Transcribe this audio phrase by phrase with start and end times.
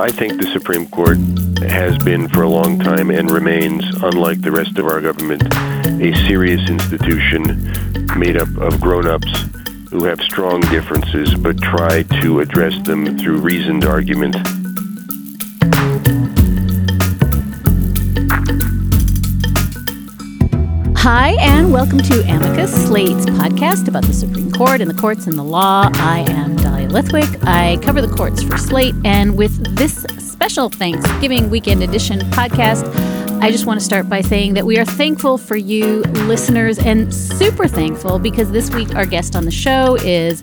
[0.00, 1.18] I think the Supreme Court
[1.68, 5.42] has been for a long time and remains, unlike the rest of our government,
[6.00, 7.70] a serious institution
[8.16, 9.30] made up of grown ups
[9.90, 14.36] who have strong differences but try to address them through reasoned argument.
[20.96, 25.36] Hi, and welcome to Amicus, Slate's podcast about the Supreme Court and the courts and
[25.36, 25.90] the law.
[25.92, 26.59] I am
[26.90, 27.46] Dahlia Lithwick.
[27.46, 32.84] I cover the courts for Slate, and with this special Thanksgiving weekend edition podcast,
[33.40, 37.12] I just want to start by saying that we are thankful for you listeners and
[37.14, 40.42] super thankful because this week our guest on the show is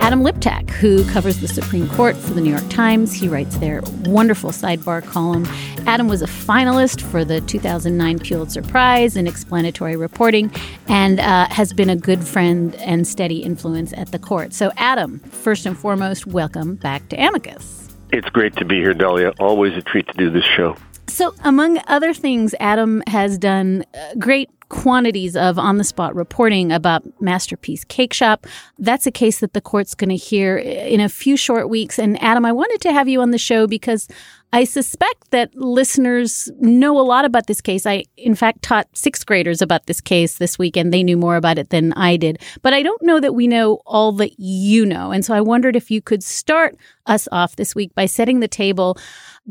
[0.00, 3.12] Adam Liptak, who covers the Supreme Court for the New York Times.
[3.12, 5.46] He writes their wonderful sidebar column.
[5.86, 10.50] Adam was a finalist for the 2009 Pulitzer Prize in explanatory reporting
[10.88, 14.52] and uh, has been a good friend and steady influence at the court.
[14.52, 17.88] So, Adam, first and foremost, welcome back to Amicus.
[18.10, 19.32] It's great to be here, Dahlia.
[19.38, 20.76] Always a treat to do this show.
[21.08, 26.72] So, among other things, Adam has done uh, great quantities of on the spot reporting
[26.72, 28.46] about Masterpiece Cake Shop.
[28.78, 31.98] That's a case that the court's going to hear in a few short weeks.
[31.98, 34.08] And Adam, I wanted to have you on the show because
[34.52, 37.84] I suspect that listeners know a lot about this case.
[37.84, 41.36] I, in fact, taught sixth graders about this case this week, and they knew more
[41.36, 42.40] about it than I did.
[42.62, 45.10] But I don't know that we know all that you know.
[45.10, 48.48] And so I wondered if you could start us off this week by setting the
[48.48, 48.96] table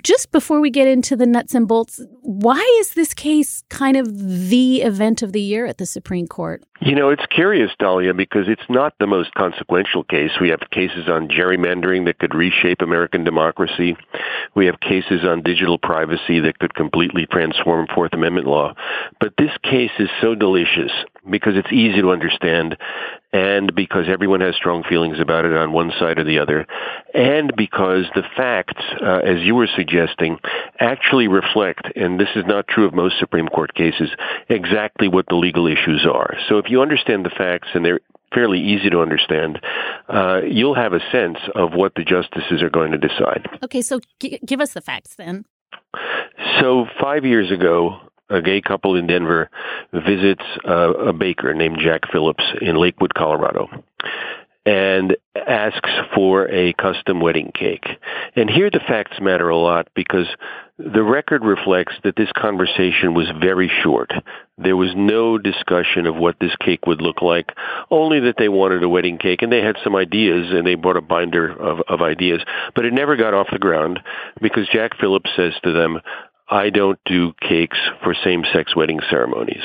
[0.03, 4.49] just before we get into the nuts and bolts, why is this case kind of
[4.49, 6.63] the event of the year at the Supreme Court?
[6.81, 10.31] You know, it's curious, Dahlia, because it's not the most consequential case.
[10.39, 13.97] We have cases on gerrymandering that could reshape American democracy.
[14.53, 18.73] We have cases on digital privacy that could completely transform Fourth Amendment law.
[19.19, 20.91] But this case is so delicious
[21.29, 22.77] because it's easy to understand
[23.33, 26.65] and because everyone has strong feelings about it on one side or the other,
[27.13, 30.39] and because the facts, uh, as you were suggesting,
[30.79, 34.09] actually reflect, and this is not true of most Supreme Court cases,
[34.47, 36.37] exactly what the legal issues are.
[36.47, 37.99] So if you understand the facts, and they're
[38.33, 39.59] fairly easy to understand,
[40.09, 43.47] uh, you'll have a sense of what the justices are going to decide.
[43.63, 45.45] Okay, so g- give us the facts then.
[46.59, 47.99] So five years ago,
[48.29, 49.49] a gay couple in Denver
[49.93, 53.67] visits uh, a baker named Jack Phillips in Lakewood, Colorado,
[54.67, 57.85] and asks for a custom wedding cake.
[58.35, 60.27] And here the facts matter a lot because
[60.77, 64.11] the record reflects that this conversation was very short.
[64.57, 67.49] There was no discussion of what this cake would look like,
[67.89, 70.97] only that they wanted a wedding cake and they had some ideas and they brought
[70.97, 72.41] a binder of, of ideas.
[72.75, 74.01] But it never got off the ground
[74.41, 76.01] because Jack Phillips says to them,
[76.49, 79.63] I don't do cakes for same-sex wedding ceremonies.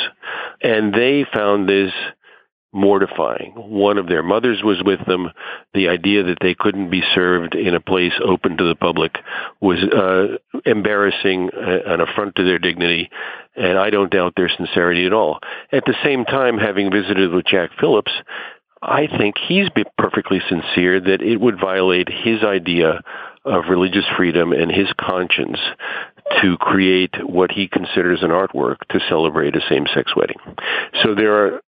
[0.63, 1.93] And they found this
[2.73, 3.53] mortifying.
[3.55, 5.31] One of their mothers was with them.
[5.75, 9.17] The idea that they couldn't be served in a place open to the public
[9.61, 13.11] was uh, embarrassing, uh, an affront to their dignity,
[13.55, 15.41] and I don't doubt their sincerity at all.
[15.71, 18.13] At the same time, having visited with Jack Phillips,
[18.81, 23.03] I think he's perfectly sincere that it would violate his idea
[23.45, 25.59] of religious freedom and his conscience
[26.41, 30.37] to create what he considers an artwork to celebrate a same-sex wedding.
[31.03, 31.61] So there are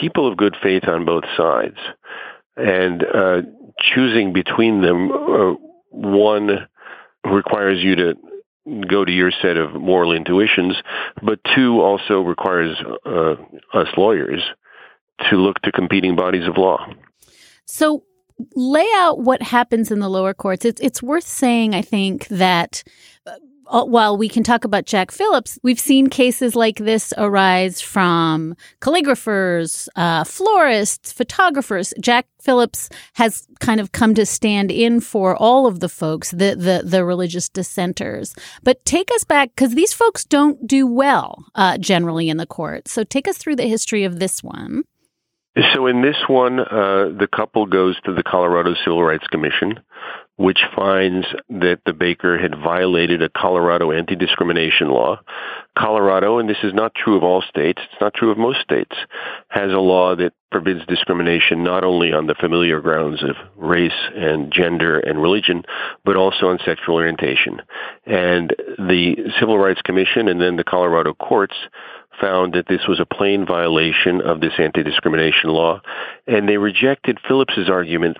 [0.00, 1.76] people of good faith on both sides,
[2.56, 3.42] and uh,
[3.94, 5.54] choosing between them, uh,
[5.90, 6.68] one
[7.24, 8.14] requires you to
[8.88, 10.76] go to your set of moral intuitions,
[11.22, 13.34] but two also requires uh,
[13.72, 14.42] us lawyers
[15.30, 16.86] to look to competing bodies of law.
[17.64, 18.04] So
[18.54, 20.64] lay out what happens in the lower courts.
[20.64, 22.84] It's it's worth saying, I think, that
[23.68, 29.88] while we can talk about Jack Phillips, we've seen cases like this arise from calligraphers,
[29.96, 31.92] uh, florists, photographers.
[32.00, 36.56] Jack Phillips has kind of come to stand in for all of the folks, the
[36.56, 38.34] the, the religious dissenters.
[38.62, 42.88] But take us back because these folks don't do well uh, generally in the court.
[42.88, 44.84] So take us through the history of this one.
[45.74, 49.80] So in this one, uh, the couple goes to the Colorado Civil Rights Commission,
[50.36, 55.20] which finds that the baker had violated a Colorado anti-discrimination law.
[55.76, 58.94] Colorado, and this is not true of all states, it's not true of most states,
[59.48, 64.52] has a law that forbids discrimination not only on the familiar grounds of race and
[64.52, 65.64] gender and religion,
[66.04, 67.60] but also on sexual orientation.
[68.06, 71.56] And the Civil Rights Commission and then the Colorado courts
[72.20, 75.80] found that this was a plain violation of this anti-discrimination law,
[76.26, 78.16] and they rejected Phillips's argument,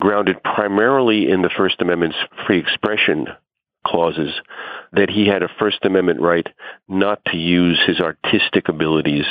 [0.00, 2.16] grounded primarily in the First Amendment's
[2.46, 3.28] free expression
[3.86, 4.32] clauses,
[4.92, 6.46] that he had a First Amendment right
[6.88, 9.24] not to use his artistic abilities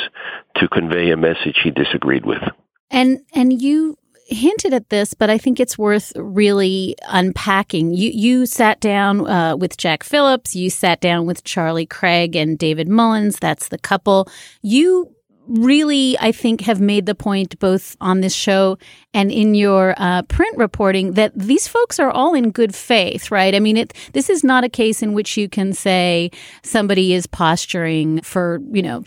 [0.56, 2.42] to convey a message he disagreed with.
[2.90, 3.96] And and you
[4.30, 7.92] hinted at this, but I think it's worth really unpacking.
[7.92, 12.58] You you sat down uh, with Jack Phillips, you sat down with Charlie Craig and
[12.58, 13.38] David Mullins.
[13.38, 14.28] That's the couple.
[14.62, 15.14] You
[15.50, 18.78] really, I think, have made the point both on this show
[19.12, 23.54] and in your uh, print reporting that these folks are all in good faith, right?
[23.54, 26.30] I mean, it, this is not a case in which you can say
[26.62, 29.04] somebody is posturing for, you know,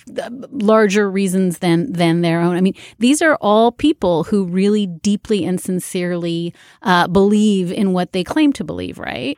[0.51, 2.57] larger reasons than than their own.
[2.57, 8.11] I mean, these are all people who really deeply and sincerely uh, believe in what
[8.11, 9.37] they claim to believe, right?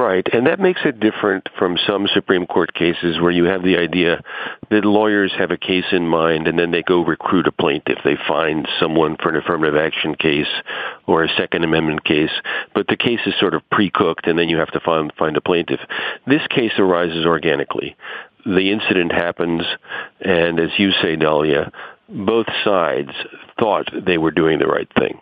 [0.00, 3.76] Right, and that makes it different from some Supreme Court cases where you have the
[3.76, 4.22] idea
[4.70, 7.98] that lawyers have a case in mind and then they go recruit a plaintiff.
[8.02, 10.48] They find someone for an affirmative action case
[11.06, 12.30] or a Second Amendment case,
[12.74, 15.42] but the case is sort of pre-cooked and then you have to find, find a
[15.42, 15.80] plaintiff.
[16.26, 17.94] This case arises organically.
[18.46, 19.64] The incident happens,
[20.22, 21.70] and as you say, Dahlia,
[22.08, 23.10] both sides
[23.58, 25.20] thought they were doing the right thing.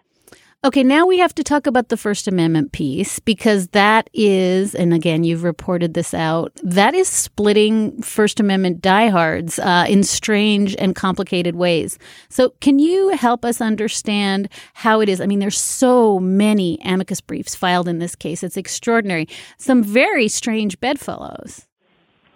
[0.65, 4.93] Okay, now we have to talk about the First Amendment piece because that is, and
[4.93, 10.97] again, you've reported this out, that is splitting First Amendment diehards uh, in strange and
[10.97, 11.97] complicated ways.
[12.29, 15.21] So, can you help us understand how it is?
[15.21, 18.43] I mean, there's so many amicus briefs filed in this case.
[18.43, 19.29] It's extraordinary.
[19.59, 21.68] Some very strange bedfellows.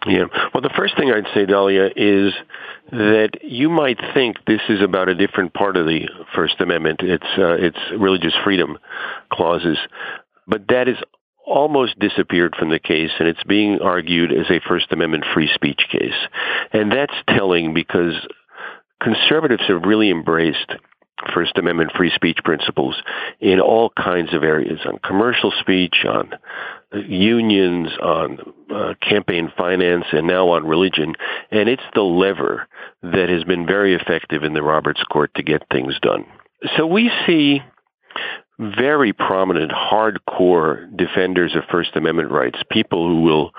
[0.06, 0.25] Yeah.
[0.52, 2.32] Well, the first thing I'd say, Dahlia, is
[2.90, 7.00] that you might think this is about a different part of the First Amendment.
[7.02, 8.78] It's uh, it's religious freedom
[9.31, 9.78] clauses,
[10.46, 10.96] but that is
[11.46, 15.82] almost disappeared from the case, and it's being argued as a First Amendment free speech
[15.90, 16.19] case,
[16.72, 18.14] and that's telling because
[19.00, 20.72] conservatives have really embraced
[21.32, 23.00] First Amendment free speech principles
[23.40, 26.32] in all kinds of areas on commercial speech, on
[26.94, 28.38] unions, on
[28.74, 31.14] uh, campaign finance, and now on religion.
[31.50, 32.68] And it's the lever
[33.02, 36.24] that has been very effective in the Roberts Court to get things done.
[36.76, 37.60] So we see
[38.58, 43.52] very prominent, hardcore defenders of First Amendment rights, people who will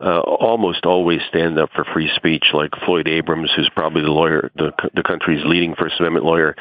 [0.00, 4.50] uh, almost always stand up for free speech, like Floyd Abrams, who's probably the lawyer,
[4.56, 6.56] the, the country's leading First Amendment lawyer,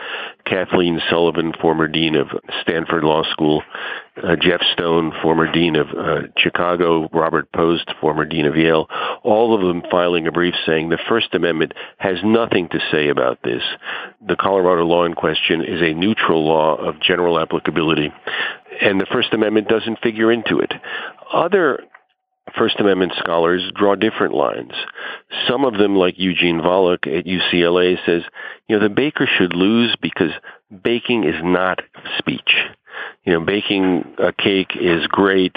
[0.45, 2.27] Kathleen Sullivan, former dean of
[2.61, 3.63] Stanford Law School,
[4.21, 8.87] uh, Jeff Stone, former dean of uh, Chicago, Robert Post, former dean of Yale,
[9.23, 13.39] all of them filing a brief saying the First Amendment has nothing to say about
[13.43, 13.63] this.
[14.27, 18.13] The Colorado law in question is a neutral law of general applicability,
[18.79, 20.71] and the First Amendment doesn't figure into it.
[21.33, 21.79] Other
[22.57, 24.73] First Amendment scholars draw different lines.
[25.47, 28.21] Some of them, like Eugene Volokh at UCLA, says,
[28.67, 30.31] you know, the baker should lose because
[30.83, 31.81] baking is not
[32.17, 32.53] speech.
[33.23, 35.55] You know, baking a cake is great.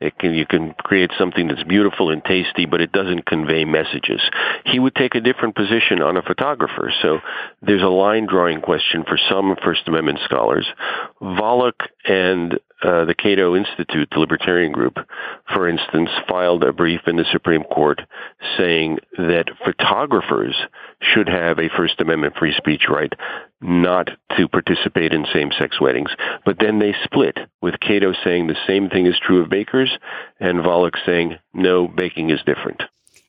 [0.00, 4.20] It can, you can create something that's beautiful and tasty, but it doesn't convey messages.
[4.66, 6.92] He would take a different position on a photographer.
[7.00, 7.20] So
[7.62, 10.66] there's a line drawing question for some First Amendment scholars.
[11.22, 14.98] Volokh and uh, the Cato Institute, the libertarian group,
[15.52, 18.02] for instance, filed a brief in the Supreme Court
[18.58, 20.54] saying that photographers
[21.00, 23.12] should have a First Amendment free speech right
[23.60, 26.10] not to participate in same-sex weddings.
[26.44, 29.96] But then they split, with Cato saying the same thing is true of bakers
[30.38, 32.82] and Volokh saying, no, baking is different.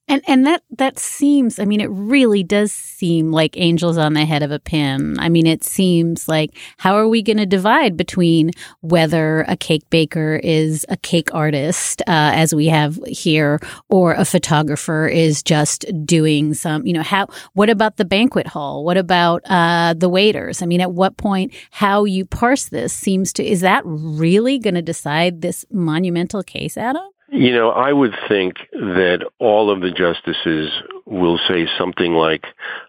[0.08, 4.24] And and that that seems I mean it really does seem like angels on the
[4.24, 5.18] head of a pin.
[5.20, 9.90] I mean it seems like how are we going to divide between whether a cake
[9.90, 13.60] baker is a cake artist uh, as we have here
[13.90, 18.84] or a photographer is just doing some you know how what about the banquet hall?
[18.86, 20.62] What about uh, the waiters?
[20.62, 24.76] I mean at what point how you parse this seems to is that really going
[24.76, 27.10] to decide this monumental case Adam?
[27.32, 30.72] You know, I would think that all of the justices
[31.06, 32.46] will say something like,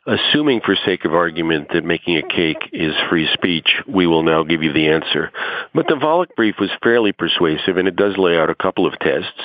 [0.07, 4.45] assuming for sake of argument that making a cake is free speech, we will now
[4.45, 5.31] give you the answer.
[5.75, 8.99] But the Volokh brief was fairly persuasive and it does lay out a couple of
[8.99, 9.40] tests.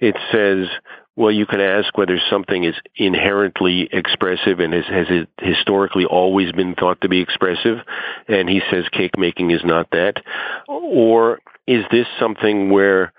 [0.00, 0.68] It says,
[1.16, 6.50] well, you can ask whether something is inherently expressive and has, has it historically always
[6.52, 7.78] been thought to be expressive.
[8.26, 10.22] And he says cake making is not that.
[10.66, 13.12] Or is this something where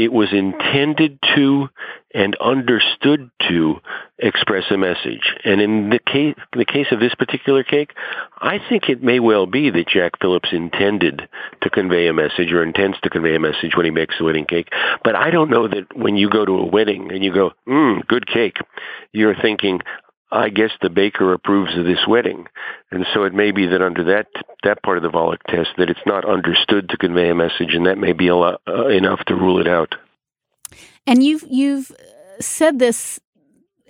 [0.00, 1.68] it was intended to
[2.14, 3.76] and understood to
[4.18, 5.34] express a message.
[5.44, 7.92] And in the case, the case of this particular cake,
[8.38, 11.28] I think it may well be that Jack Phillips intended
[11.60, 14.46] to convey a message or intends to convey a message when he makes the wedding
[14.46, 14.70] cake.
[15.04, 18.06] But I don't know that when you go to a wedding and you go, mmm,
[18.06, 18.56] good cake,
[19.12, 19.80] you're thinking,
[20.32, 22.46] I guess the baker approves of this wedding.
[22.90, 24.26] And so it may be that under that
[24.62, 27.86] that part of the Volokh test that it's not understood to convey a message, and
[27.86, 29.94] that may be lot, uh, enough to rule it out.
[31.06, 31.90] And you've you've
[32.40, 33.18] said this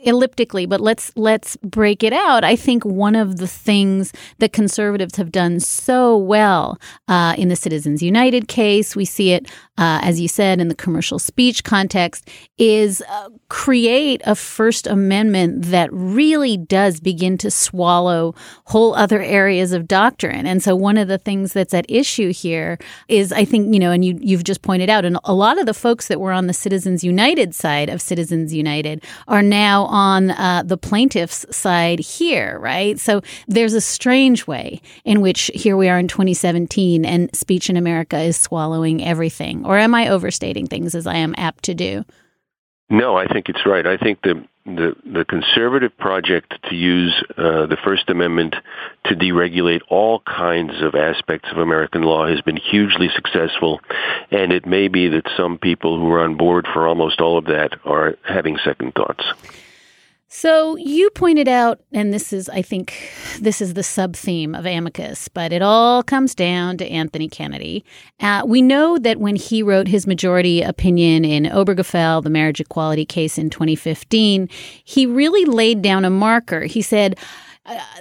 [0.02, 2.44] elliptically, but let's let's break it out.
[2.44, 6.78] I think one of the things that conservatives have done so well
[7.08, 9.46] uh, in the Citizens United case, we see it
[9.80, 12.28] uh, as you said in the commercial speech context,
[12.58, 18.34] is uh, create a First Amendment that really does begin to swallow
[18.66, 20.46] whole other areas of doctrine.
[20.46, 22.78] And so one of the things that's at issue here
[23.08, 25.64] is, I think, you know, and you you've just pointed out, and a lot of
[25.64, 30.30] the folks that were on the Citizens United side of Citizens United are now on
[30.30, 32.98] uh, the plaintiff's side here, right?
[32.98, 37.76] So there's a strange way in which here we are in 2017 and speech in
[37.76, 39.66] America is swallowing everything.
[39.66, 42.04] Or am I overstating things as I am apt to do?
[42.88, 43.86] No, I think it's right.
[43.86, 48.54] I think the the, the conservative project to use uh, the First Amendment
[49.06, 53.80] to deregulate all kinds of aspects of American law has been hugely successful,
[54.30, 57.46] and it may be that some people who are on board for almost all of
[57.46, 59.24] that are having second thoughts.
[60.32, 64.64] So you pointed out, and this is, I think, this is the sub theme of
[64.64, 67.84] Amicus, but it all comes down to Anthony Kennedy.
[68.20, 73.04] Uh, we know that when he wrote his majority opinion in Obergefell, the marriage equality
[73.04, 74.48] case in 2015,
[74.84, 76.60] he really laid down a marker.
[76.60, 77.18] He said,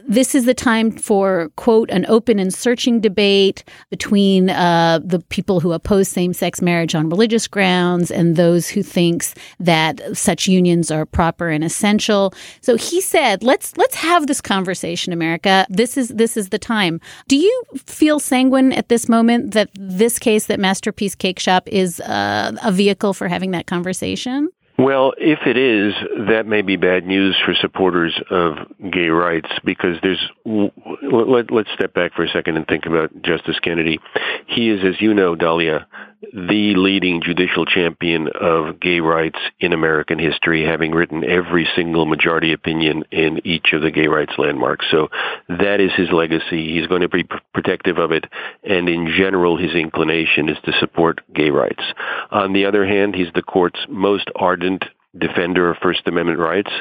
[0.07, 5.59] this is the time for, quote, an open and searching debate between uh, the people
[5.59, 10.89] who oppose same sex marriage on religious grounds and those who thinks that such unions
[10.91, 12.33] are proper and essential.
[12.61, 15.65] So he said, let's let's have this conversation, America.
[15.69, 17.01] This is this is the time.
[17.27, 21.99] Do you feel sanguine at this moment that this case, that Masterpiece Cake Shop, is
[22.01, 24.49] uh, a vehicle for having that conversation?
[24.79, 25.93] Well, if it is,
[26.29, 28.55] that may be bad news for supporters of
[28.89, 30.25] gay rights because there's.
[30.45, 33.99] Let, us step back for a second and think about Justice Kennedy.
[34.47, 35.85] He is, as you know, Dahlia,
[36.33, 42.51] the leading judicial champion of gay rights in American history, having written every single majority
[42.51, 44.85] opinion in each of the gay rights landmarks.
[44.91, 45.07] So
[45.47, 46.73] that is his legacy.
[46.73, 48.25] He's going to be protective of it,
[48.63, 51.83] and in general, his inclination is to support gay rights.
[52.31, 54.83] On the other hand, he's the court's most ardent
[55.17, 56.71] defender of First Amendment rights.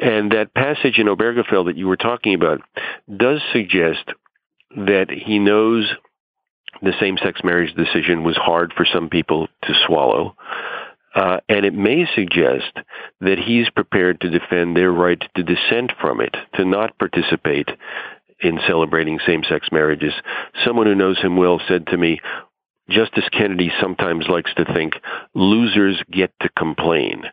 [0.00, 2.60] And that passage in Obergefell that you were talking about
[3.14, 4.04] does suggest
[4.70, 5.92] that he knows
[6.82, 10.36] the same-sex marriage decision was hard for some people to swallow.
[11.14, 12.72] Uh, and it may suggest
[13.20, 17.70] that he's prepared to defend their right to dissent from it, to not participate
[18.40, 20.12] in celebrating same-sex marriages.
[20.64, 22.20] Someone who knows him well said to me,
[22.88, 24.94] Justice Kennedy sometimes likes to think
[25.34, 27.24] losers get to complain,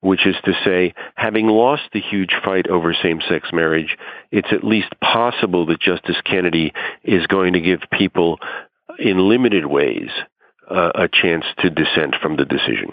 [0.00, 3.96] which is to say, having lost the huge fight over same-sex marriage,
[4.30, 6.74] it's at least possible that Justice Kennedy
[7.04, 8.38] is going to give people
[8.98, 10.10] in limited ways,
[10.70, 12.92] uh, a chance to dissent from the decision.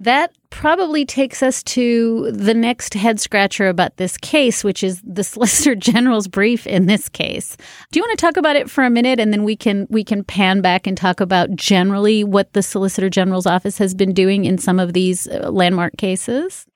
[0.00, 5.22] That probably takes us to the next head scratcher about this case, which is the
[5.24, 7.56] Solicitor General's brief in this case.
[7.92, 10.02] Do you want to talk about it for a minute, and then we can we
[10.02, 14.44] can pan back and talk about generally what the Solicitor General's office has been doing
[14.44, 16.66] in some of these uh, landmark cases?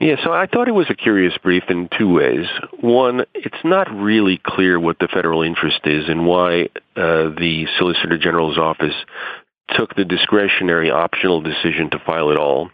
[0.00, 2.46] Yeah, so I thought it was a curious brief in two ways.
[2.80, 8.16] One, it's not really clear what the federal interest is and why uh, the Solicitor
[8.16, 8.94] General's office
[9.76, 12.70] took the discretionary optional decision to file it all.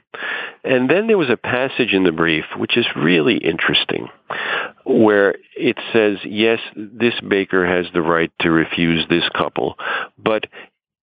[0.62, 4.08] And then there was a passage in the brief which is really interesting
[4.84, 9.76] where it says, yes, this baker has the right to refuse this couple,
[10.18, 10.44] but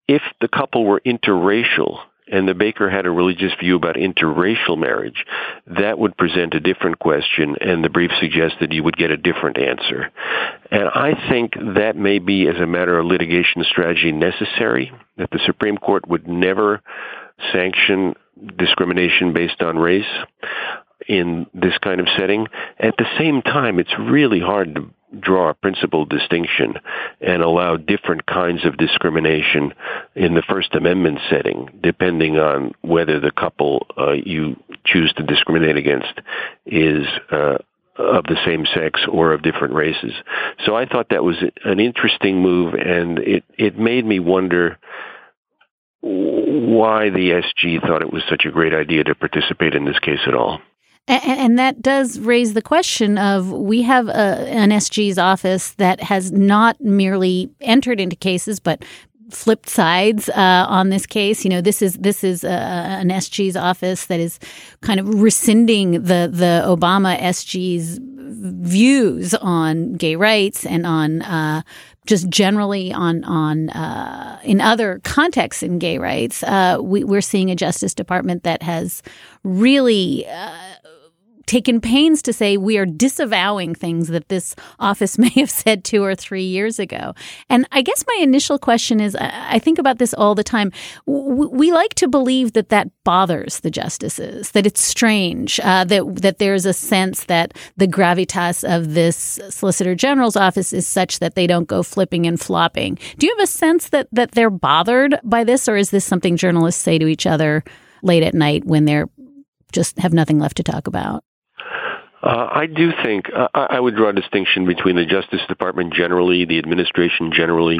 [0.08, 5.26] if the couple were interracial, and the baker had a religious view about interracial marriage,
[5.68, 9.58] that would present a different question, and the brief suggested you would get a different
[9.58, 10.12] answer.
[10.70, 15.40] And I think that may be, as a matter of litigation strategy, necessary, that the
[15.46, 16.82] Supreme Court would never
[17.52, 18.16] sanction
[18.58, 20.06] discrimination based on race
[21.08, 22.48] in this kind of setting.
[22.80, 26.76] At the same time, it's really hard to draw a principal distinction
[27.20, 29.74] and allow different kinds of discrimination
[30.16, 35.78] in the First Amendment setting, depending on whether the couple uh, you choose to discriminate
[35.78, 36.14] against
[36.66, 37.58] is uh,
[37.98, 40.14] of the same sex or of different races.
[40.66, 44.78] So I thought that was an interesting move, and it it made me wonder
[46.02, 50.22] why the SG thought it was such a great idea to participate in this case
[50.26, 50.60] at all.
[51.08, 56.00] And, and, that does raise the question of we have a, an SG's office that
[56.00, 58.86] has not merely entered into cases, but
[59.32, 61.44] flipped sides uh, on this case.
[61.44, 64.40] You know, this is this is an SG's office that is
[64.82, 71.62] kind of rescinding the the Obama SG's views on gay rights and on uh,
[72.06, 76.44] just generally on on uh, in other contexts in gay rights.
[76.44, 79.04] Uh, we, are seeing a Justice Department that has
[79.44, 80.71] really uh,
[81.46, 86.04] taken pains to say we are disavowing things that this office may have said two
[86.04, 87.14] or three years ago.
[87.50, 90.72] And I guess my initial question is I think about this all the time.
[91.06, 96.38] We like to believe that that bothers the justices, that it's strange, uh, that, that
[96.40, 101.48] there's a sense that the gravitas of this Solicitor General's office is such that they
[101.48, 102.98] don't go flipping and flopping.
[103.18, 106.38] Do you have a sense that, that they're bothered by this, or is this something
[106.38, 107.64] journalists say to each other
[108.04, 109.10] late at night when they're
[109.72, 111.24] just have nothing left to talk about?
[112.24, 116.46] Uh, I do think uh, I would draw a distinction between the Justice Department generally,
[116.46, 117.80] the administration generally.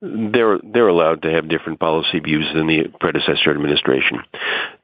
[0.00, 4.20] They're they're allowed to have different policy views than the predecessor administration.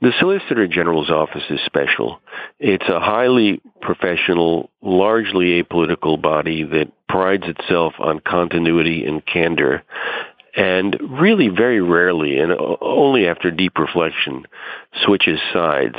[0.00, 2.20] The Solicitor General's office is special.
[2.58, 9.84] It's a highly professional, largely apolitical body that prides itself on continuity and candor
[10.56, 14.44] and really very rarely and only after deep reflection
[15.04, 15.96] switches sides.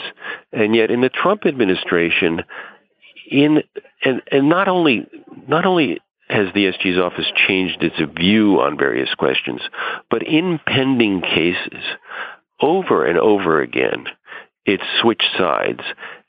[0.51, 2.41] And yet in the Trump administration,
[3.29, 3.63] in
[4.03, 5.05] and and not only
[5.47, 9.61] not only has the SG's office changed its view on various questions,
[10.11, 11.83] but in pending cases,
[12.61, 14.05] over and over again,
[14.65, 15.81] it's switched sides.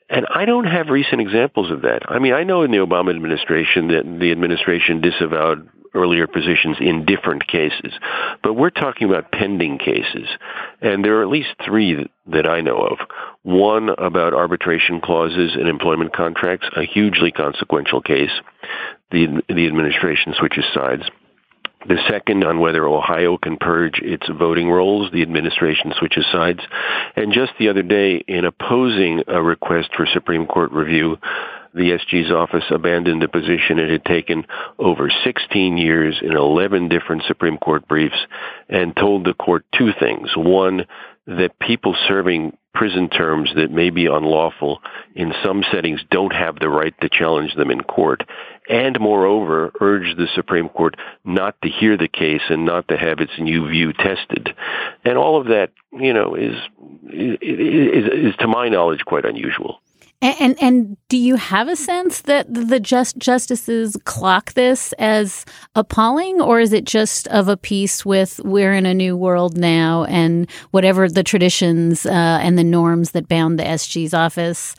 [0.09, 2.01] And I don't have recent examples of that.
[2.09, 7.05] I mean, I know in the Obama administration that the administration disavowed earlier positions in
[7.05, 7.93] different cases.
[8.43, 10.27] But we're talking about pending cases.
[10.81, 12.99] And there are at least three that I know of.
[13.43, 18.31] One about arbitration clauses in employment contracts, a hugely consequential case.
[19.11, 21.03] The, the administration switches sides.
[21.87, 26.59] The second on whether Ohio can purge its voting rolls, the administration switches sides.
[27.15, 31.17] And just the other day, in opposing a request for Supreme Court review,
[31.73, 34.45] the SG's office abandoned a position it had taken
[34.77, 38.25] over 16 years in 11 different Supreme Court briefs
[38.69, 40.31] and told the court two things.
[40.35, 40.85] One,
[41.27, 44.79] that people serving prison terms that may be unlawful
[45.15, 48.23] in some settings don't have the right to challenge them in court.
[48.69, 53.19] And moreover, urged the Supreme Court not to hear the case and not to have
[53.19, 54.49] its new view tested.
[55.03, 56.55] And all of that, you know, is,
[57.11, 59.81] is, is, is to my knowledge quite unusual.
[60.21, 65.45] And, and, and do you have a sense that the just justices clock this as
[65.75, 70.03] appalling, or is it just of a piece with we're in a new world now,
[70.05, 74.75] and whatever the traditions uh, and the norms that bound the SG's office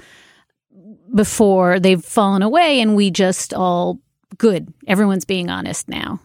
[1.13, 3.99] before they've fallen away, and we just all
[4.39, 4.73] good.
[4.87, 6.21] Everyone's being honest now.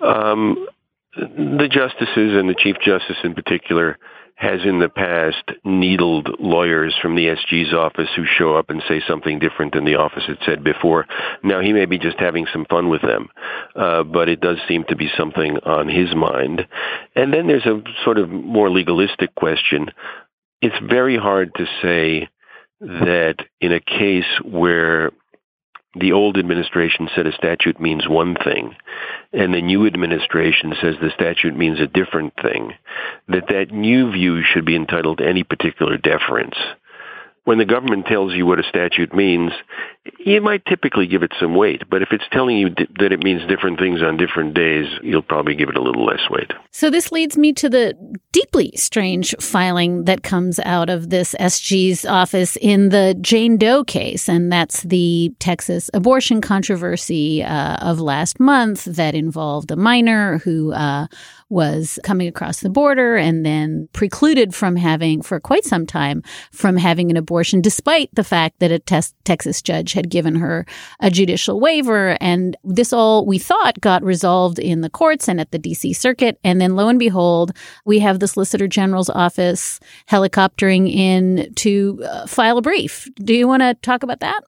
[0.00, 0.68] Um,
[1.16, 3.98] the justices and the chief justice in particular
[4.38, 9.02] has in the past needled lawyers from the SG's office who show up and say
[9.06, 11.06] something different than the office had said before.
[11.42, 13.30] Now he may be just having some fun with them,
[13.74, 16.68] uh, but it does seem to be something on his mind.
[17.16, 19.90] And then there's a sort of more legalistic question.
[20.62, 22.28] It's very hard to say
[22.80, 25.10] that in a case where
[26.00, 28.74] the old administration said a statute means one thing,
[29.32, 32.74] and the new administration says the statute means a different thing,
[33.28, 36.56] that that new view should be entitled to any particular deference.
[37.48, 39.52] When the government tells you what a statute means,
[40.18, 41.82] you might typically give it some weight.
[41.88, 45.54] But if it's telling you that it means different things on different days, you'll probably
[45.54, 46.52] give it a little less weight.
[46.72, 47.94] So this leads me to the
[48.32, 54.28] deeply strange filing that comes out of this SG's office in the Jane Doe case.
[54.28, 60.74] And that's the Texas abortion controversy uh, of last month that involved a minor who
[60.74, 61.06] uh,
[61.48, 66.76] was coming across the border and then precluded from having, for quite some time, from
[66.76, 70.66] having an abortion, despite the fact that a tes- Texas judge had given her
[71.00, 72.16] a judicial waiver.
[72.20, 76.38] And this all, we thought, got resolved in the courts and at the DC Circuit.
[76.44, 77.52] And then lo and behold,
[77.84, 79.80] we have the Solicitor General's office
[80.10, 83.08] helicoptering in to uh, file a brief.
[83.16, 84.40] Do you want to talk about that?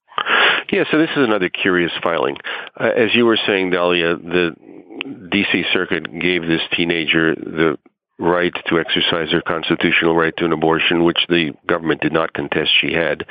[0.72, 2.36] Yeah, so this is another curious filing.
[2.78, 4.54] Uh, as you were saying, Dahlia, the
[4.90, 7.78] DC Circuit gave this teenager the
[8.18, 12.70] right to exercise her constitutional right to an abortion, which the government did not contest
[12.80, 13.24] she had.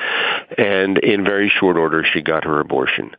[0.58, 3.12] And in very short order, she got her abortion.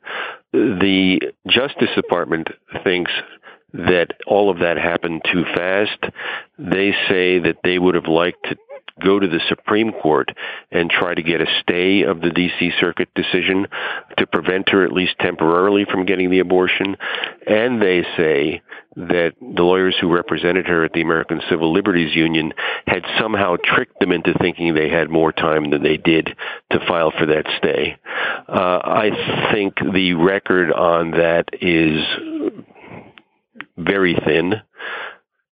[0.52, 2.48] The Justice Department
[2.82, 3.12] thinks
[3.72, 6.12] that all of that happened too fast.
[6.58, 8.56] They say that they would have liked to
[9.00, 10.30] go to the Supreme Court
[10.70, 12.72] and try to get a stay of the D.C.
[12.80, 13.66] Circuit decision
[14.18, 16.96] to prevent her at least temporarily from getting the abortion.
[17.46, 18.62] And they say
[18.96, 22.52] that the lawyers who represented her at the American Civil Liberties Union
[22.86, 26.36] had somehow tricked them into thinking they had more time than they did
[26.72, 27.96] to file for that stay.
[28.48, 32.04] Uh, I think the record on that is
[33.76, 34.54] very thin.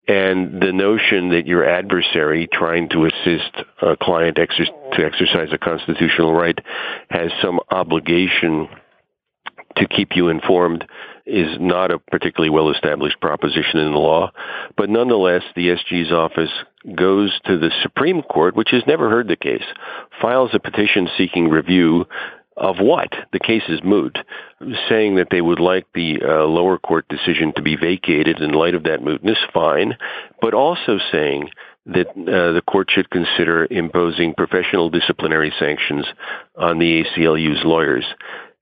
[0.07, 5.57] And the notion that your adversary trying to assist a client exer- to exercise a
[5.57, 6.57] constitutional right
[7.09, 8.67] has some obligation
[9.77, 10.85] to keep you informed
[11.25, 14.31] is not a particularly well established proposition in the law.
[14.75, 16.51] But nonetheless, the SG's office
[16.95, 19.63] goes to the Supreme Court, which has never heard the case,
[20.21, 22.05] files a petition seeking review
[22.57, 23.11] of what?
[23.31, 24.17] The case is moot,
[24.89, 28.75] saying that they would like the uh, lower court decision to be vacated in light
[28.75, 29.97] of that mootness, fine,
[30.41, 31.49] but also saying
[31.85, 36.05] that uh, the court should consider imposing professional disciplinary sanctions
[36.57, 38.05] on the ACLU's lawyers.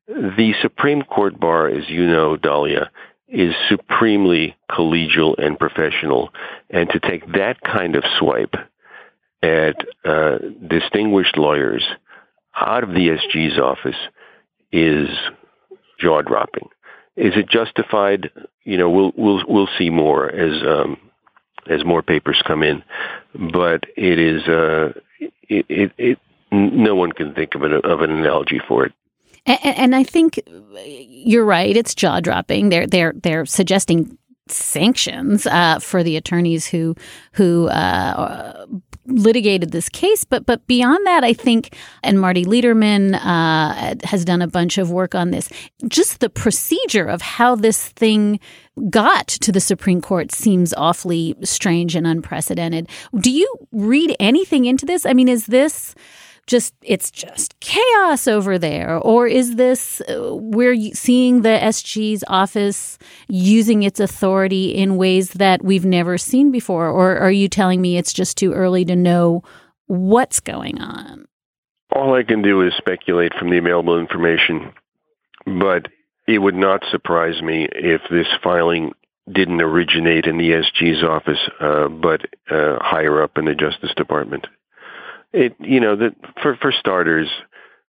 [0.07, 2.91] The Supreme Court bar, as you know, Dahlia,
[3.27, 6.29] is supremely collegial and professional,
[6.69, 8.55] and to take that kind of swipe
[9.43, 11.83] at uh, distinguished lawyers
[12.55, 13.95] out of the SG's office
[14.71, 15.09] is
[15.99, 16.69] jaw dropping.
[17.15, 18.31] Is it justified?
[18.63, 20.97] You know, we'll we'll we'll see more as um,
[21.69, 22.83] as more papers come in,
[23.33, 26.19] but it is uh, it, it, it
[26.51, 28.93] no one can think of an of an analogy for it.
[29.45, 30.39] And, and I think
[30.75, 31.75] you're right.
[31.75, 32.69] It's jaw dropping.
[32.69, 36.95] They're they're they're suggesting sanctions uh, for the attorneys who
[37.33, 38.65] who uh,
[39.05, 40.23] litigated this case.
[40.23, 44.91] But but beyond that, I think, and Marty Lederman uh, has done a bunch of
[44.91, 45.49] work on this.
[45.87, 48.39] Just the procedure of how this thing
[48.89, 52.89] got to the Supreme Court seems awfully strange and unprecedented.
[53.19, 55.05] Do you read anything into this?
[55.05, 55.93] I mean, is this
[56.51, 58.97] just it's just chaos over there.
[58.97, 65.63] Or is this uh, we're seeing the SG's office using its authority in ways that
[65.63, 66.89] we've never seen before?
[66.89, 69.43] Or are you telling me it's just too early to know
[69.87, 71.25] what's going on?
[71.95, 74.73] All I can do is speculate from the available information.
[75.45, 75.87] But
[76.27, 78.91] it would not surprise me if this filing
[79.31, 84.47] didn't originate in the SG's office, uh, but uh, higher up in the Justice Department.
[85.33, 87.29] It, you know, that for for starters,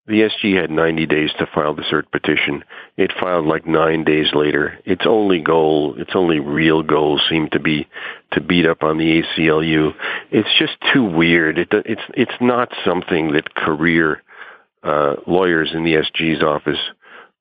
[0.07, 2.64] the SG had 90 days to file the cert petition.
[2.96, 4.79] It filed like nine days later.
[4.85, 7.87] Its only goal, its only real goal, seemed to be
[8.33, 9.94] to beat up on the ACLU.
[10.31, 11.59] It's just too weird.
[11.59, 14.22] It, it's it's not something that career
[14.83, 16.81] uh, lawyers in the SG's office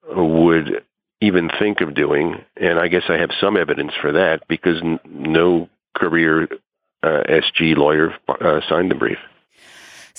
[0.08, 0.84] would
[1.20, 2.44] even think of doing.
[2.56, 6.48] And I guess I have some evidence for that because n- no career
[7.02, 9.18] uh, SG lawyer uh, signed the brief.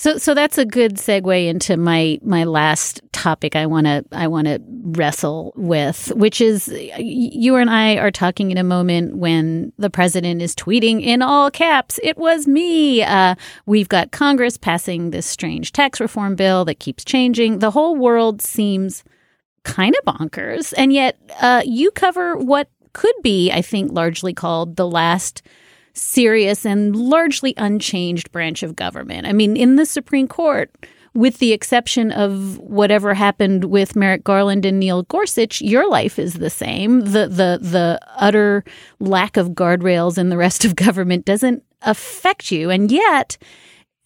[0.02, 3.56] So, so that's a good segue into my my last topic.
[3.56, 8.50] I want to I want to wrestle with, which is you and I are talking
[8.50, 13.36] in a moment when the president is tweeting in all caps, "It was me." Uh,
[13.68, 17.60] we've got Congress passing this strange tax reform bill that keeps changing.
[17.60, 19.04] The whole world seems
[19.66, 24.78] kind of bonkers, and yet uh, you cover what could be, I think, largely called
[24.78, 25.44] the last
[25.94, 29.28] serious and largely unchanged branch of government.
[29.28, 30.72] I mean, in the Supreme Court,
[31.14, 36.36] with the exception of whatever happened with Merrick Garland and Neil Gorsuch, your life is
[36.36, 37.02] the same.
[37.02, 38.64] The the the utter
[39.00, 42.70] lack of guardrails in the rest of government doesn't affect you.
[42.70, 43.38] And yet,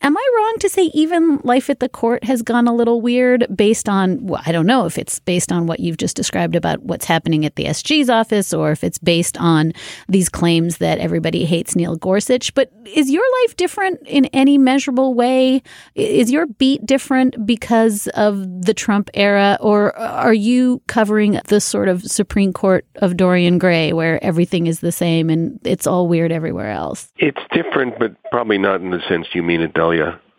[0.06, 3.48] Am I wrong to say even life at the court has gone a little weird
[3.56, 6.84] based on, well, I don't know if it's based on what you've just described about
[6.84, 9.74] what's happening at the SG's office or if it's based on
[10.08, 12.54] these claims that everybody hates Neil Gorsuch.
[12.54, 15.64] But is your life different in any measurable way?
[15.96, 19.58] Is your beat different because of the Trump era?
[19.60, 24.82] Or are you covering the sort of Supreme Court of Dorian Gray where everything is
[24.82, 27.12] the same and it's all weird everywhere else?
[27.18, 29.74] It's different, but probably not in the sense you mean it.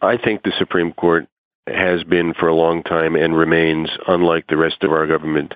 [0.02, 1.26] I think the Supreme Court
[1.66, 5.54] has been for a long time and remains, unlike the rest of our government,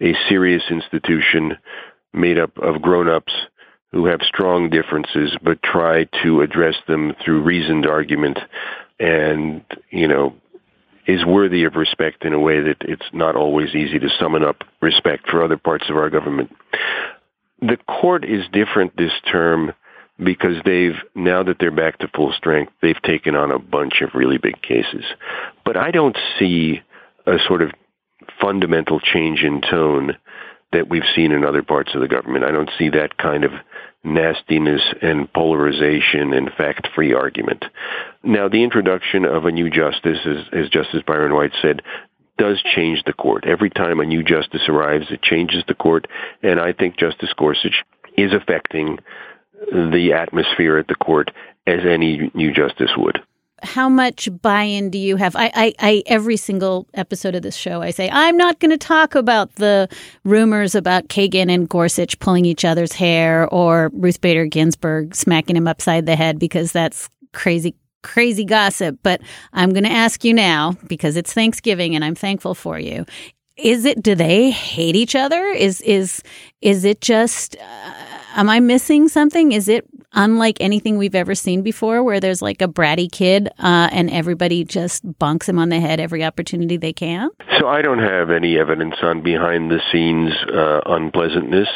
[0.00, 1.56] a serious institution
[2.12, 3.32] made up of grown-ups
[3.92, 8.38] who have strong differences but try to address them through reasoned argument
[8.98, 10.34] and, you know,
[11.06, 14.62] is worthy of respect in a way that it's not always easy to summon up
[14.80, 16.54] respect for other parts of our government.
[17.60, 19.72] The court is different this term
[20.24, 24.14] because they've now that they're back to full strength, they've taken on a bunch of
[24.14, 25.04] really big cases.
[25.64, 26.82] But I don't see
[27.26, 27.70] a sort of
[28.40, 30.16] fundamental change in tone
[30.72, 32.44] that we've seen in other parts of the government.
[32.44, 33.52] I don't see that kind of
[34.04, 37.64] nastiness and polarization and fact-free argument.
[38.22, 41.82] Now, the introduction of a new justice, as, as Justice Byron White said,
[42.38, 43.44] does change the court.
[43.46, 46.08] Every time a new justice arrives, it changes the court,
[46.42, 47.84] and I think Justice Gorsuch
[48.16, 48.98] is affecting
[49.70, 51.30] the atmosphere at the court
[51.66, 53.20] as any new justice would
[53.62, 55.36] how much buy-in do you have?
[55.36, 58.78] I, I, I, every single episode of this show, I say I'm not going to
[58.78, 59.88] talk about the
[60.24, 65.68] rumors about Kagan and Gorsuch pulling each other's hair or Ruth Bader Ginsburg smacking him
[65.68, 68.98] upside the head because that's crazy, crazy gossip.
[69.02, 69.20] But
[69.52, 73.06] I'm going to ask you now because it's Thanksgiving and I'm thankful for you.
[73.56, 74.02] Is it?
[74.02, 75.44] Do they hate each other?
[75.44, 76.22] Is is
[76.62, 77.54] is it just?
[77.56, 79.52] Uh, am I missing something?
[79.52, 83.88] Is it unlike anything we've ever seen before, where there's like a bratty kid uh,
[83.92, 87.30] and everybody just bonks him on the head every opportunity they can?
[87.58, 91.68] So I don't have any evidence on behind the scenes uh, unpleasantness.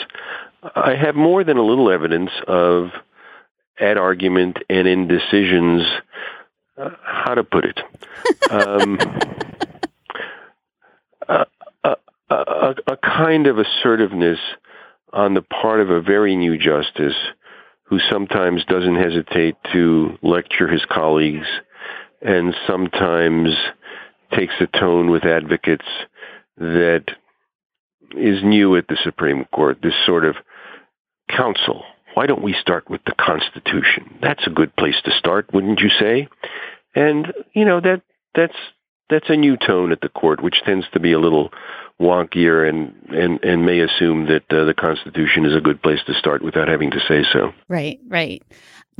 [0.75, 2.90] I have more than a little evidence of
[3.79, 5.83] at argument and in decisions.
[6.79, 7.81] Uh, how to put it?
[8.51, 8.99] Um,
[11.29, 11.47] a,
[11.85, 11.97] a,
[12.31, 14.38] a, a kind of assertiveness
[15.12, 17.16] on the part of a very new justice
[17.85, 21.47] who sometimes doesn't hesitate to lecture his colleagues
[22.21, 23.51] and sometimes
[24.35, 25.87] takes a tone with advocates
[26.59, 27.05] that
[28.16, 30.37] is new at the Supreme Court, this sort of
[31.29, 31.85] counsel.
[32.14, 34.19] Why don't we start with the Constitution?
[34.23, 36.29] That's a good place to start, wouldn't you say?
[36.95, 38.03] And, you know, that
[38.35, 38.57] that's
[39.11, 41.51] that's a new tone at the court, which tends to be a little
[42.01, 46.15] wonkier and and and may assume that uh, the Constitution is a good place to
[46.15, 47.53] start without having to say so.
[47.69, 48.43] Right, right.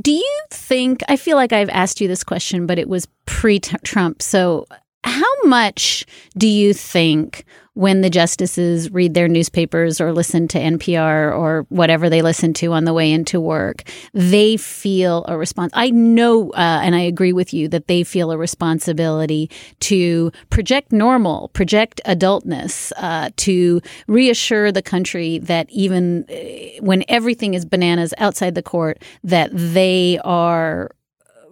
[0.01, 1.01] Do you think?
[1.07, 4.21] I feel like I've asked you this question, but it was pre-Trump.
[4.21, 4.67] So,
[5.07, 6.05] how much
[6.37, 7.45] do you think
[7.77, 12.73] when the justices read their newspapers or listen to NPR or whatever they listen to
[12.73, 15.71] on the way into work, they feel a response.
[15.75, 20.91] I know, uh, and I agree with you, that they feel a responsibility to project
[20.91, 28.11] normal, project adultness, uh, to reassure the country that even uh, when everything is bananas
[28.17, 30.89] outside the court, that they are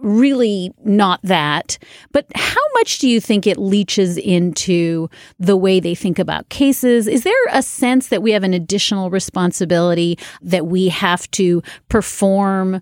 [0.06, 1.78] really not that.
[2.12, 7.08] But how much do you think it leaches into the way they think about cases?
[7.08, 12.82] Is there a sense that we have an additional responsibility that we have to perform?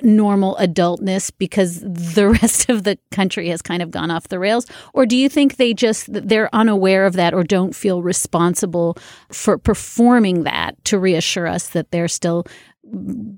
[0.00, 4.64] normal adultness because the rest of the country has kind of gone off the rails
[4.94, 8.96] or do you think they just they're unaware of that or don't feel responsible
[9.32, 12.44] for performing that to reassure us that they're still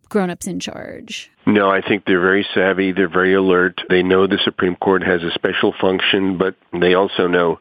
[0.09, 1.31] grown-ups in charge?
[1.47, 2.93] No, I think they're very savvy.
[2.93, 3.81] They're very alert.
[3.89, 7.59] They know the Supreme Court has a special function, but they also know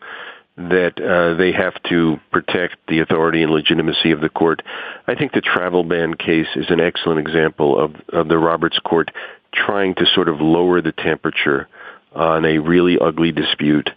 [0.58, 4.62] that uh, they have to protect the authority and legitimacy of the court.
[5.08, 9.10] I think the travel ban case is an excellent example of, of the Roberts Court
[9.54, 11.70] trying to sort of lower the temperature
[12.14, 13.90] on a really ugly dispute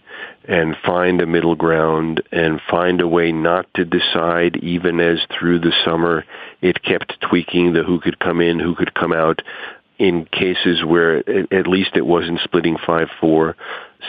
[0.45, 5.59] and find a middle ground and find a way not to decide even as through
[5.59, 6.25] the summer
[6.61, 9.41] it kept tweaking the who could come in, who could come out
[9.97, 11.17] in cases where
[11.53, 13.53] at least it wasn't splitting 5-4.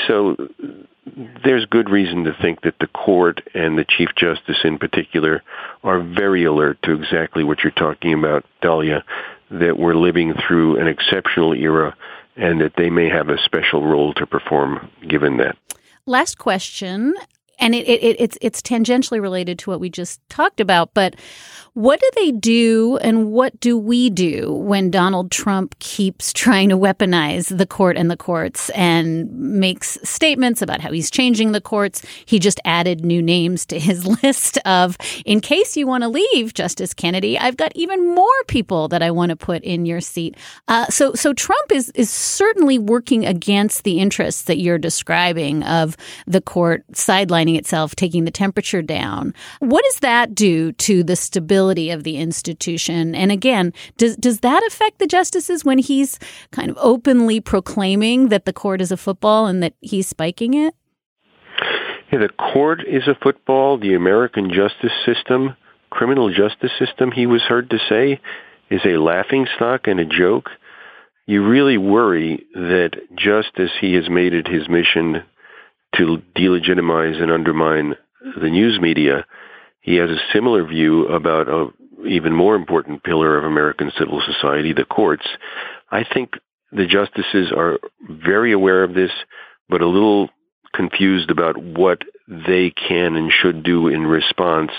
[0.09, 0.37] So
[1.45, 5.43] there's good reason to think that the court and the Chief Justice in particular
[5.83, 9.05] are very alert to exactly what you're talking about, Dahlia,
[9.51, 11.95] that we're living through an exceptional era
[12.37, 15.57] and that they may have a special role to perform given that.
[16.07, 17.15] Last question,
[17.65, 21.17] and it, it, it's it's tangentially related to what we just talked about, but
[21.75, 26.79] what do they do and what do we do when Donald Trump keeps trying to
[26.79, 32.03] weaponize the court and the courts and makes statements about how he's changing the courts?
[32.27, 34.97] He just added new names to his list of,
[35.27, 39.11] in case you want to leave, Justice Kennedy, I've got even more people that I
[39.11, 40.37] want to put in your seat.
[40.69, 45.97] Uh, so, so Trump is, is certainly working against the interests that you're describing of
[46.25, 49.35] the court sidelining itself, taking the temperature down.
[49.61, 51.85] What does that do to the stability?
[51.95, 53.15] of the institution.
[53.15, 56.19] And again, does does that affect the justices when he's
[56.51, 60.75] kind of openly proclaiming that the court is a football and that he's spiking it?
[62.11, 63.79] The court is a football.
[63.79, 65.57] The American justice system,
[65.91, 68.21] criminal justice system, he was heard to say,
[68.71, 70.51] is a laughing stock and a joke.
[71.27, 75.25] You really worry that just as he has made it his mission
[75.97, 77.95] to delegitimize and undermine
[78.41, 79.27] the news media,
[79.81, 81.69] he has a similar view about a
[82.07, 85.27] even more important pillar of American civil society, the courts,
[85.91, 86.35] I think
[86.73, 87.79] the justices are
[88.09, 89.11] very aware of this,
[89.69, 90.29] but a little
[90.75, 94.73] confused about what they can and should do in response.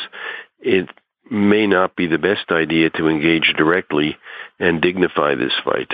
[0.60, 0.90] It
[1.32, 4.18] may not be the best idea to engage directly
[4.60, 5.94] and dignify this fight.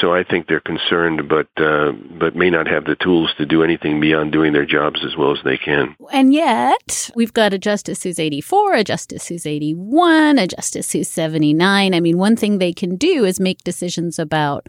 [0.00, 3.62] So I think they're concerned, but uh, but may not have the tools to do
[3.62, 5.96] anything beyond doing their jobs as well as they can.
[6.12, 11.08] And yet, we've got a justice who's 84, a justice who's 81, a justice who's
[11.08, 11.94] 79.
[11.94, 14.66] I mean, one thing they can do is make decisions about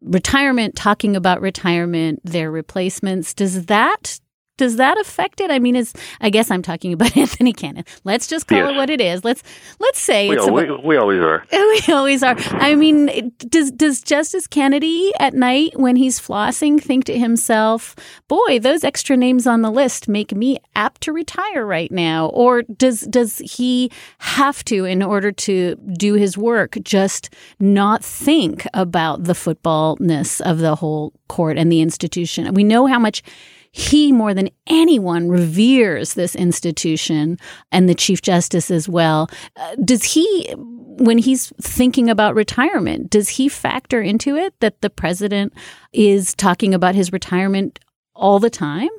[0.00, 3.34] retirement, talking about retirement, their replacements.
[3.34, 4.20] Does that
[4.58, 5.50] does that affect it?
[5.50, 7.90] I mean, is I guess I'm talking about Anthony Kennedy.
[8.04, 8.70] Let's just call yes.
[8.70, 9.24] it what it is.
[9.24, 9.42] Let's
[9.78, 11.44] let's say we, it's about, we, we always are.
[11.72, 12.36] We always are.
[12.38, 17.96] I mean, does does Justice Kennedy at night when he's flossing think to himself,
[18.28, 22.62] "Boy, those extra names on the list make me apt to retire right now," or
[22.62, 29.24] does does he have to, in order to do his work, just not think about
[29.24, 32.52] the footballness of the whole court and the institution?
[32.52, 33.22] We know how much
[33.72, 37.38] he, more than anyone, reveres this institution
[37.70, 39.30] and the Chief Justice as well.
[39.56, 44.90] Uh, does he, when he's thinking about retirement, does he factor into it that the
[44.90, 45.54] president
[45.92, 47.80] is talking about his retirement
[48.14, 48.90] all the time?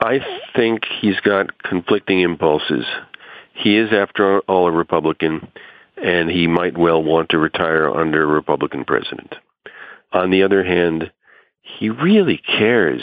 [0.00, 0.18] I
[0.56, 2.86] think he's got conflicting impulses.
[3.54, 5.46] He is, after all, a Republican,
[5.96, 9.34] and he might well want to retire under a Republican president.
[10.12, 11.12] On the other hand,
[11.60, 13.02] he really cares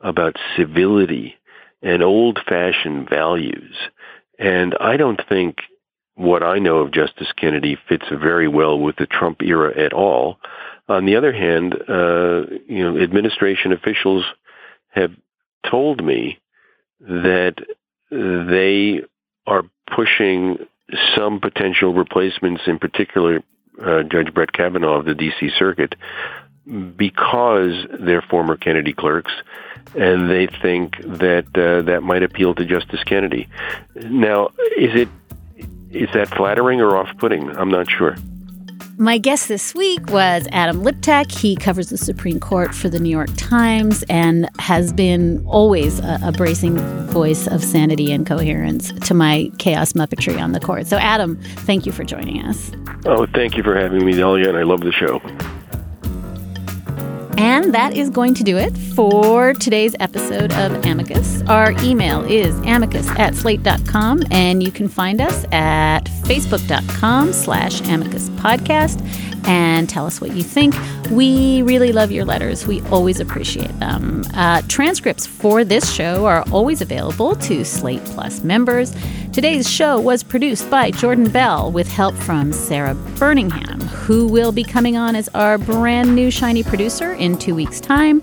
[0.00, 1.34] about civility
[1.82, 3.74] and old-fashioned values.
[4.38, 5.58] And I don't think
[6.14, 10.38] what I know of Justice Kennedy fits very well with the Trump era at all.
[10.88, 14.24] On the other hand, uh, you know, administration officials
[14.90, 15.12] have
[15.70, 16.38] told me
[17.00, 17.54] that
[18.10, 19.02] they
[19.46, 19.62] are
[19.94, 20.58] pushing
[21.16, 23.42] some potential replacements, in particular
[23.84, 25.50] uh, Judge Brett Kavanaugh of the D.C.
[25.58, 25.94] Circuit,
[26.66, 29.32] because they're former Kennedy clerks
[29.94, 33.48] and they think that uh, that might appeal to Justice Kennedy.
[33.96, 35.08] Now, is it
[35.90, 37.50] is that flattering or off-putting?
[37.56, 38.16] I'm not sure.
[38.96, 41.32] My guest this week was Adam Liptak.
[41.32, 46.20] He covers the Supreme Court for the New York Times and has been always a,
[46.22, 50.86] a bracing voice of sanity and coherence to my chaos muppetry on the court.
[50.86, 52.72] So, Adam, thank you for joining us.
[53.06, 55.20] Oh, thank you for having me, Dahlia, and I love the show.
[57.40, 61.40] And that is going to do it for today's episode of Amicus.
[61.48, 68.28] Our email is amicus at slate.com, and you can find us at facebook.com slash amicus
[68.30, 69.00] podcast
[69.50, 70.76] and tell us what you think.
[71.10, 72.68] We really love your letters.
[72.68, 74.22] We always appreciate them.
[74.32, 78.94] Uh, transcripts for this show are always available to Slate Plus members.
[79.32, 84.62] Today's show was produced by Jordan Bell with help from Sarah Burningham, who will be
[84.62, 88.22] coming on as our brand new shiny producer in two weeks' time.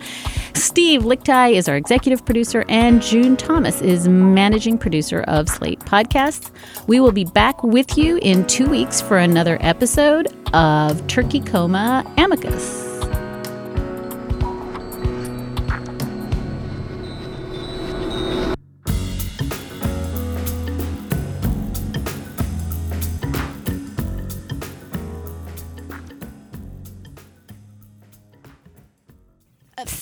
[0.57, 6.51] Steve Lickteig is our executive producer, and June Thomas is managing producer of Slate Podcasts.
[6.87, 12.11] We will be back with you in two weeks for another episode of Turkey Coma
[12.17, 12.86] Amicus.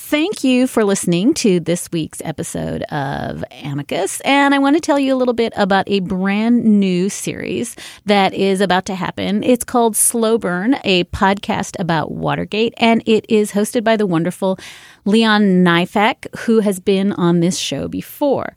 [0.07, 4.21] Thank you for listening to this week's episode of Amicus.
[4.21, 8.31] And I want to tell you a little bit about a brand new series that
[8.35, 9.43] is about to happen.
[9.43, 14.59] It's called Slow Burn, a podcast about Watergate, and it is hosted by the wonderful
[15.05, 18.53] Leon Neyfakh, who has been on this show before.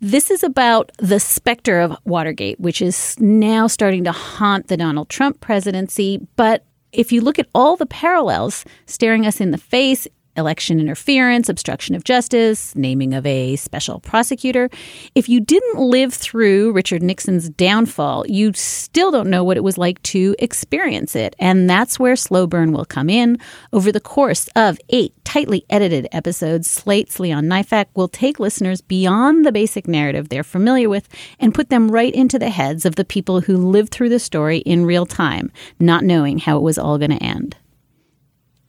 [0.00, 5.08] This is about the specter of Watergate, which is now starting to haunt the Donald
[5.08, 6.24] Trump presidency.
[6.36, 11.48] But if you look at all the parallels staring us in the face election interference,
[11.48, 14.68] obstruction of justice, naming of a special prosecutor.
[15.14, 19.78] If you didn't live through Richard Nixon's downfall, you still don't know what it was
[19.78, 21.34] like to experience it.
[21.38, 23.38] And that's where Slow Burn will come in.
[23.72, 29.44] Over the course of eight tightly edited episodes, Slate's Leon Neyfakh will take listeners beyond
[29.44, 33.04] the basic narrative they're familiar with and put them right into the heads of the
[33.04, 36.98] people who lived through the story in real time, not knowing how it was all
[36.98, 37.56] going to end.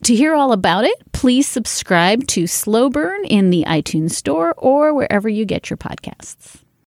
[0.04, 4.94] To hear all about it, please subscribe to Slow Burn in the iTunes Store or
[4.94, 6.62] wherever you get your podcasts.